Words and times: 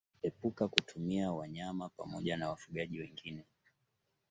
Epuka 0.21 0.67
kutumia 0.67 1.31
wanyama 1.31 1.89
pamoja 1.89 2.37
na 2.37 2.49
wafugaji 2.49 2.99
wengine 2.99 3.45